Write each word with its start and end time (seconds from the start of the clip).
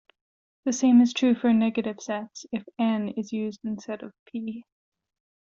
The 0.65 0.73
same 0.73 0.99
is 0.99 1.13
true 1.13 1.35
for 1.35 1.53
negative 1.53 2.01
sets, 2.01 2.47
if 2.51 2.63
"N" 2.79 3.09
is 3.09 3.31
used 3.31 3.59
instead 3.63 4.01
of 4.01 4.13
"P". 4.25 4.63